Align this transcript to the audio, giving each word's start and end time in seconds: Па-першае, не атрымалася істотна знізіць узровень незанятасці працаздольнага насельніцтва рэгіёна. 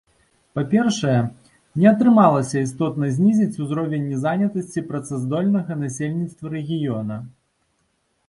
Па-першае, 0.57 1.17
не 1.81 1.87
атрымалася 1.89 2.57
істотна 2.67 3.09
знізіць 3.17 3.61
узровень 3.65 4.07
незанятасці 4.13 4.83
працаздольнага 4.89 5.77
насельніцтва 5.85 6.47
рэгіёна. 6.55 7.19